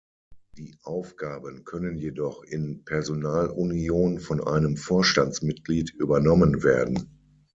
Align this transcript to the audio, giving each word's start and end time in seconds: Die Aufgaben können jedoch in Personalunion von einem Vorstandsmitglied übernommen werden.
Die 0.57 0.73
Aufgaben 0.81 1.63
können 1.63 1.95
jedoch 1.95 2.41
in 2.43 2.83
Personalunion 2.85 4.17
von 4.19 4.41
einem 4.43 4.75
Vorstandsmitglied 4.75 5.93
übernommen 5.93 6.63
werden. 6.63 7.19